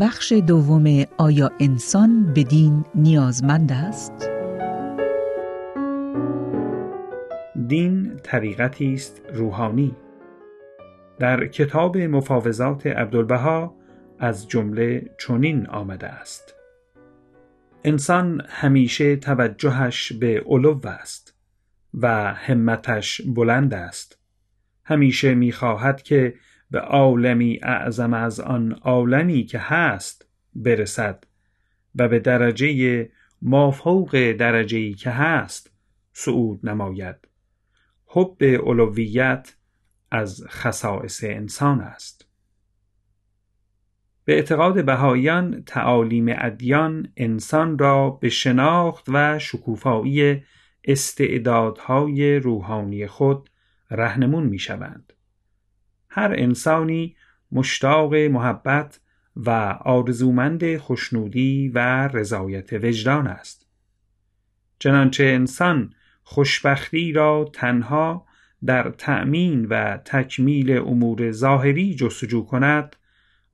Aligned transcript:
بخش 0.00 0.32
دوم 0.32 1.04
آیا 1.18 1.50
انسان 1.60 2.34
به 2.34 2.42
دین 2.42 2.84
نیازمند 2.94 3.72
است؟ 3.72 4.30
دین 7.66 8.16
طریقتی 8.22 8.94
است 8.94 9.22
روحانی. 9.34 9.96
در 11.18 11.46
کتاب 11.46 11.98
مفاوضات 11.98 12.86
عبدالبها 12.86 13.76
از 14.18 14.48
جمله 14.48 15.10
چنین 15.18 15.66
آمده 15.66 16.06
است. 16.06 16.54
انسان 17.84 18.42
همیشه 18.48 19.16
توجهش 19.16 20.12
به 20.12 20.42
علو 20.46 20.80
است 20.86 21.34
و 21.94 22.34
همتش 22.34 23.20
بلند 23.20 23.74
است. 23.74 24.18
همیشه 24.84 25.34
می‌خواهد 25.34 26.02
که 26.02 26.34
به 26.70 26.80
عالمی 26.80 27.60
اعظم 27.62 28.14
از 28.14 28.40
آن 28.40 28.72
عالمی 28.72 29.44
که 29.44 29.58
هست 29.58 30.26
برسد 30.54 31.24
و 31.94 32.08
به 32.08 32.18
درجه 32.18 33.08
مافوق 33.42 34.32
درجه‌ای 34.32 34.94
که 34.94 35.10
هست 35.10 35.72
صعود 36.12 36.68
نماید 36.68 37.16
حب 38.06 38.44
علویت 38.44 39.56
از 40.10 40.44
خصائص 40.48 41.24
انسان 41.24 41.80
است 41.80 42.26
به 44.24 44.34
اعتقاد 44.34 44.84
بهاییان 44.84 45.62
تعالیم 45.62 46.26
ادیان 46.28 47.12
انسان 47.16 47.78
را 47.78 48.10
به 48.10 48.28
شناخت 48.28 49.04
و 49.08 49.38
شکوفایی 49.38 50.42
استعدادهای 50.84 52.36
روحانی 52.36 53.06
خود 53.06 53.50
رهنمون 53.90 54.46
می 54.46 54.58
شوند. 54.58 55.12
هر 56.10 56.34
انسانی 56.38 57.16
مشتاق 57.52 58.14
محبت 58.14 59.00
و 59.36 59.50
آرزومند 59.80 60.76
خوشنودی 60.76 61.68
و 61.68 62.08
رضایت 62.08 62.72
وجدان 62.72 63.26
است. 63.26 63.66
چنانچه 64.78 65.24
انسان 65.24 65.94
خوشبختی 66.22 67.12
را 67.12 67.50
تنها 67.52 68.26
در 68.66 68.90
تأمین 68.90 69.64
و 69.64 69.96
تکمیل 69.96 70.78
امور 70.78 71.30
ظاهری 71.30 71.94
جستجو 71.94 72.44
کند 72.44 72.96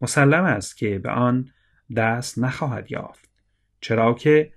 مسلم 0.01 0.45
است 0.45 0.77
که 0.77 0.99
به 0.99 1.11
آن 1.11 1.51
دست 1.97 2.39
نخواهد 2.39 2.93
یافت 2.93 3.31
چرا 3.81 4.15
که 4.15 4.53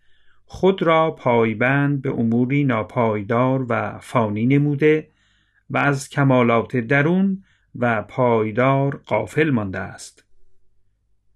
خود 0.45 0.83
را 0.83 1.11
پایبند 1.11 2.01
به 2.01 2.09
اموری 2.09 2.63
ناپایدار 2.63 3.65
و 3.69 3.99
فانی 3.99 4.45
نموده 4.45 5.09
و 5.69 5.77
از 5.77 6.09
کمالات 6.09 6.77
درون 6.77 7.43
و 7.75 8.03
پایدار 8.03 9.01
قافل 9.05 9.49
مانده 9.49 9.79
است. 9.79 10.25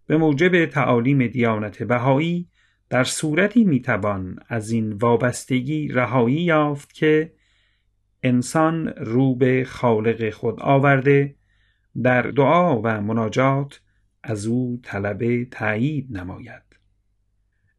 به 0.07 0.17
موجب 0.17 0.65
تعالیم 0.65 1.27
دیانت 1.27 1.83
بهایی 1.83 2.49
در 2.89 3.03
صورتی 3.03 3.63
می‌توان 3.63 4.39
از 4.47 4.71
این 4.71 4.93
وابستگی 4.93 5.87
رهایی 5.87 6.41
یافت 6.41 6.93
که 6.93 7.33
انسان 8.23 8.87
رو 8.87 9.35
به 9.35 9.63
خالق 9.67 10.29
خود 10.29 10.59
آورده 10.59 11.35
در 12.03 12.21
دعا 12.21 12.81
و 12.81 13.01
مناجات 13.01 13.81
از 14.23 14.45
او 14.45 14.79
طلب 14.83 15.43
تایید 15.43 16.17
نماید. 16.17 16.63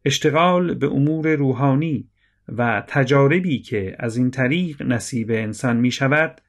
اشتغال 0.05 0.73
به 0.73 0.87
امور 0.87 1.35
روحانی 1.35 2.09
و 2.47 2.83
تجاربی 2.87 3.59
که 3.59 3.95
از 3.99 4.17
این 4.17 4.31
طریق 4.31 4.81
نصیب 4.81 5.31
انسان 5.31 5.77
می 5.77 5.91
شود 5.91 6.41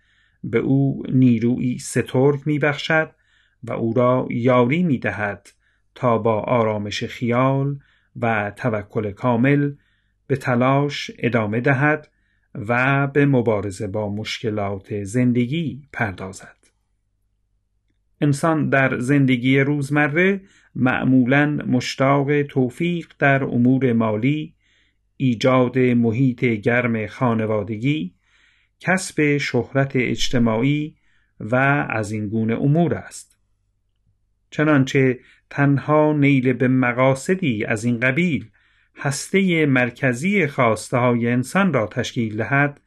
به 0.47 0.59
او 0.59 1.03
نیروی 1.09 1.79
سترگ 1.79 2.41
می 2.47 2.59
بخشد 2.59 3.11
و 3.63 3.73
او 3.73 3.93
را 3.93 4.29
یاری 4.31 4.83
می 4.83 4.99
دهد 4.99 5.49
تا 5.95 6.19
با 6.19 6.41
آرامش 6.41 7.05
خیال 7.05 7.79
و 8.21 8.53
توکل 8.57 9.11
کامل 9.11 9.73
به 10.27 10.37
تلاش 10.37 11.11
ادامه 11.19 11.61
دهد 11.61 12.11
و 12.55 13.07
به 13.07 13.27
مبارزه 13.27 13.87
با 13.87 14.09
مشکلات 14.15 15.05
زندگی 15.05 15.89
پردازد. 15.93 16.57
انسان 18.21 18.69
در 18.69 18.99
زندگی 18.99 19.61
روزمره 19.61 20.41
معمولا 20.75 21.47
مشتاق 21.47 22.43
توفیق 22.43 23.13
در 23.19 23.45
امور 23.45 23.93
مالی، 23.93 24.55
ایجاد 25.17 25.79
محیط 25.79 26.45
گرم 26.45 27.07
خانوادگی، 27.07 28.16
کسب 28.81 29.37
شهرت 29.37 29.93
اجتماعی 29.95 30.97
و 31.41 31.57
از 31.91 32.13
این 32.13 32.29
گونه 32.29 32.55
امور 32.55 32.95
است. 32.95 33.39
چنانچه 34.51 35.19
تنها 35.51 36.13
نیل 36.13 36.53
به 36.53 36.69
مقاصدی 36.69 37.65
از 37.65 37.85
این 37.85 38.01
قبیل 38.01 38.51
هسته 38.97 39.67
مرکزی 39.67 40.47
خواسته 40.47 40.97
های 40.97 41.29
انسان 41.29 41.73
را 41.73 41.87
تشکیل 41.87 42.37
دهد 42.37 42.81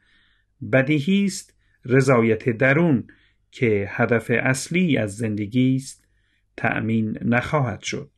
بدیهی 0.72 1.24
است 1.24 1.54
رضایت 1.84 2.48
درون 2.48 3.06
که 3.50 3.88
هدف 3.90 4.30
اصلی 4.34 4.96
از 4.96 5.16
زندگی 5.16 5.76
است 5.76 6.08
تأمین 6.56 7.18
نخواهد 7.24 7.82
شد 7.82 8.10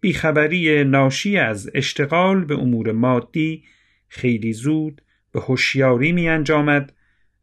بیخبری 0.00 0.84
ناشی 0.84 1.36
از 1.38 1.70
اشتغال 1.74 2.44
به 2.44 2.54
امور 2.54 2.92
مادی 2.92 3.64
خیلی 4.08 4.52
زود 4.52 5.01
به 5.32 5.40
هوشیاری 5.40 6.12
می 6.12 6.28
انجامد 6.28 6.92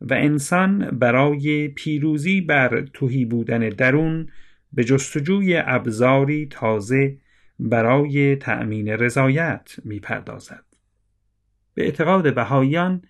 و 0.02 0.14
انسان 0.14 0.90
برای 1.00 1.68
پیروزی 1.68 2.42
بر 2.42 2.86
توهی 2.94 3.26
بودن 3.26 3.70
درون 3.70 4.30
به 4.74 4.84
جستجوی 4.84 5.58
ابزاری 5.66 6.48
تازه 6.48 7.18
برای 7.60 8.36
تأمین 8.36 8.88
رضایت 8.88 9.76
می 9.84 10.00
پردازد. 10.00 10.66
به 11.74 11.84
اعتقاد 11.84 12.36
بهاییان 12.36 13.02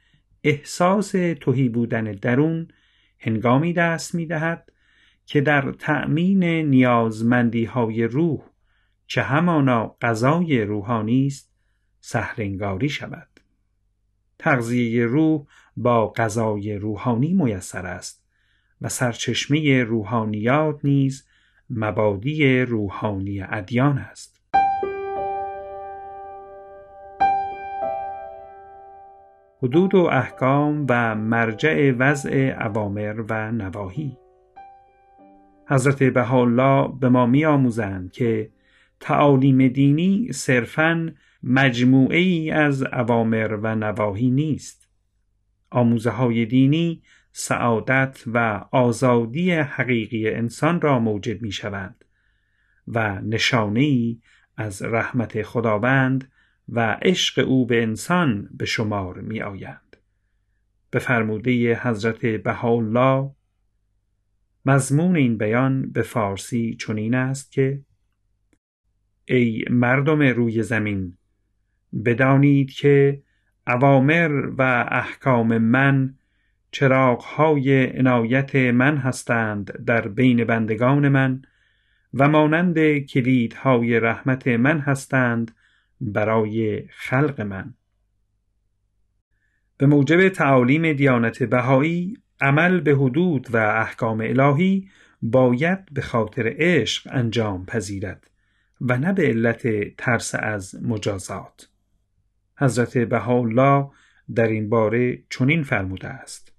احساس 0.44 1.11
توهی 1.41 1.69
بودن 1.69 2.03
درون 2.03 2.67
هنگامی 3.19 3.73
دست 3.73 4.16
می 4.16 4.25
دهد 4.25 4.72
که 5.25 5.41
در 5.41 5.72
تأمین 5.72 6.44
نیازمندی 6.44 7.66
های 7.66 8.03
روح 8.03 8.41
که 9.07 9.22
همانا 9.22 9.96
غذای 10.01 10.61
روحانی 10.61 11.28
است 11.28 11.53
سهرنگاری 12.00 12.90
شود 12.90 13.28
تغذیه 14.39 15.05
روح 15.05 15.45
با 15.77 16.07
غذای 16.07 16.75
روحانی 16.75 17.33
میسر 17.33 17.85
است 17.85 18.25
و 18.81 18.89
سرچشمه 18.89 19.83
روحانیات 19.83 20.79
نیز 20.83 21.27
مبادی 21.69 22.61
روحانی 22.61 23.41
ادیان 23.41 23.97
است. 23.97 24.41
حدود 29.63 29.95
و 29.95 29.97
احکام 30.11 30.85
و 30.89 31.16
مرجع 31.16 31.91
وضع 31.91 32.57
اوامر 32.61 33.23
و 33.29 33.51
نواهی. 33.51 34.17
حضرت 35.67 36.03
بهاءالله 36.03 36.94
به 36.99 37.09
ما 37.09 37.25
می 37.25 37.45
آموزند 37.45 38.11
که 38.11 38.49
تعالیم 38.99 39.67
دینی 39.67 40.31
صرفاً 40.33 41.11
مجموعه 41.44 42.17
ای 42.17 42.51
از 42.51 42.83
اوامر 42.83 43.59
و 43.61 43.75
نواهی 43.75 44.29
نیست 44.29 44.89
آموزه 45.69 46.09
های 46.09 46.45
دینی 46.45 47.03
سعادت 47.31 48.23
و 48.27 48.66
آزادی 48.72 49.51
حقیقی 49.51 50.29
انسان 50.29 50.81
را 50.81 50.99
موجب 50.99 51.41
می 51.41 51.51
شوند 51.51 52.05
و 52.88 53.22
نشانه 53.22 53.79
ای 53.79 54.19
از 54.57 54.81
رحمت 54.81 55.41
خداوند 55.41 56.31
و 56.69 56.97
عشق 57.01 57.47
او 57.47 57.66
به 57.66 57.83
انسان 57.83 58.49
به 58.51 58.66
شمار 58.66 59.22
می 59.22 59.41
آیند. 59.41 59.97
به 60.91 60.99
فرموده 60.99 61.75
حضرت 61.75 62.25
بهاءالله 62.25 63.31
مضمون 64.66 65.16
این 65.16 65.37
بیان 65.37 65.91
به 65.91 66.02
فارسی 66.02 66.75
چنین 66.75 67.16
است 67.16 67.52
که 67.52 67.81
ای 69.25 69.66
مردم 69.69 70.22
روی 70.22 70.64
زمین 70.64 71.17
بدانید 72.06 72.72
که 72.72 73.22
اوامر 73.68 74.52
و 74.58 74.88
احکام 74.91 75.58
من 75.58 76.14
چراغهای 76.72 77.97
عنایت 77.97 78.56
من 78.56 78.97
هستند 78.97 79.86
در 79.86 80.08
بین 80.08 80.44
بندگان 80.44 81.09
من 81.09 81.41
و 82.14 82.28
مانند 82.28 82.97
کلیدهای 82.97 84.00
رحمت 84.00 84.47
من 84.47 84.80
هستند 84.80 85.56
برای 86.02 86.88
خلق 86.90 87.41
من. 87.41 87.74
به 89.78 89.86
موجب 89.86 90.30
تعالیم 90.30 90.94
دیانت 90.94 91.44
بهایی 91.44 92.18
عمل 92.41 92.80
به 92.80 92.91
حدود 92.91 93.47
و 93.52 93.58
احکام 93.58 94.22
الهی 94.22 94.90
باید 95.22 95.94
به 95.94 96.02
خاطر 96.02 96.56
عشق 96.58 97.08
انجام 97.12 97.66
پذیرد 97.66 98.30
و 98.82 98.97
نه 98.97 99.14
به 99.14 99.28
علت 99.28 99.96
ترس 99.97 100.36
از 100.36 100.84
مجازات. 100.84 101.70
حضرت 102.59 102.97
بهاءالله 102.97 103.90
در 104.35 104.47
این 104.47 104.70
باره 104.70 105.23
چنین 105.29 105.64
فرموده 105.64 106.08
است. 106.08 106.53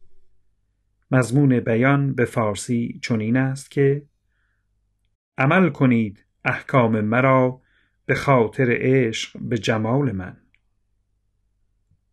مضمون 1.11 1.61
بیان 1.61 2.15
به 2.15 2.25
فارسی 2.25 3.01
چنین 3.03 3.37
است 3.37 3.71
که 3.71 4.03
عمل 5.39 5.69
کنید 5.69 6.25
احکام 6.45 7.01
مرا 7.01 7.61
به 8.07 8.15
خاطر 8.15 8.67
عشق 8.71 9.39
به 9.41 9.59
جمال 9.59 10.13
من. 10.13 10.37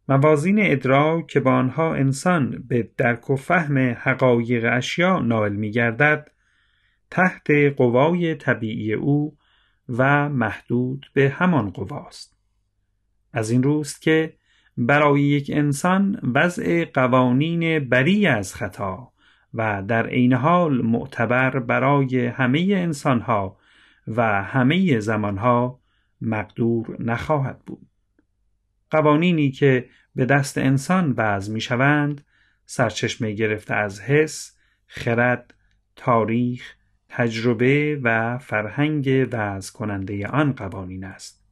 موازین 0.09 0.57
ادراک 0.61 1.27
که 1.27 1.39
با 1.39 1.51
آنها 1.51 1.95
انسان 1.95 2.63
به 2.67 2.89
درک 2.97 3.29
و 3.29 3.35
فهم 3.35 3.77
حقایق 3.77 4.65
اشیا 4.71 5.19
نائل 5.19 5.53
می 5.53 5.71
گردد 5.71 6.31
تحت 7.11 7.51
قوای 7.77 8.35
طبیعی 8.35 8.93
او 8.93 9.37
و 9.89 10.29
محدود 10.29 11.05
به 11.13 11.29
همان 11.29 11.69
قواست. 11.69 12.36
از 13.33 13.49
این 13.49 13.63
روست 13.63 14.01
که 14.01 14.33
برای 14.77 15.21
یک 15.21 15.51
انسان 15.53 16.19
وضع 16.35 16.85
قوانین 16.85 17.89
بری 17.89 18.27
از 18.27 18.55
خطا 18.55 19.11
و 19.53 19.83
در 19.87 20.07
عین 20.07 20.33
حال 20.33 20.81
معتبر 20.81 21.59
برای 21.59 22.25
همه 22.25 22.59
انسانها 22.71 23.57
و 24.07 24.43
همه 24.43 24.99
زمانها 24.99 25.79
مقدور 26.21 26.95
نخواهد 26.99 27.59
بود 27.65 27.87
قوانینی 28.89 29.51
که 29.51 29.89
به 30.15 30.25
دست 30.25 30.57
انسان 30.57 31.13
وضع 31.17 31.53
می 31.53 31.61
شوند 31.61 32.25
سرچشمه 32.65 33.31
گرفته 33.31 33.73
از 33.73 34.01
حس، 34.01 34.57
خرد، 34.87 35.53
تاریخ، 35.95 36.73
تجربه 37.09 37.99
و 38.03 38.37
فرهنگ 38.37 39.27
وضع 39.31 39.73
کننده 39.73 40.27
آن 40.27 40.53
قوانین 40.53 41.03
است. 41.03 41.46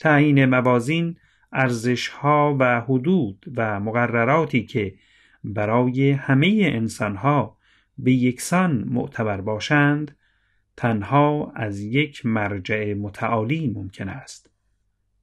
تعیین 0.00 0.44
موازین 0.44 1.16
ارزشها 1.52 2.56
و 2.60 2.80
حدود 2.80 3.46
و 3.56 3.80
مقرراتی 3.80 4.64
که 4.64 4.94
برای 5.44 6.10
همه 6.10 6.60
انسانها 6.62 7.56
به 7.98 8.12
یکسان 8.12 8.84
معتبر 8.88 9.40
باشند 9.40 10.16
تنها 10.76 11.52
از 11.56 11.80
یک 11.80 12.26
مرجع 12.26 12.94
متعالی 12.94 13.72
ممکن 13.74 14.08
است 14.08 14.50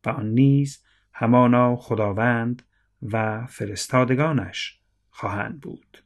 و 0.05 0.09
آن 0.09 0.29
نیز 0.29 0.83
همانا 1.13 1.75
خداوند 1.75 2.63
و 3.01 3.45
فرستادگانش 3.45 4.79
خواهند 5.09 5.61
بود. 5.61 6.03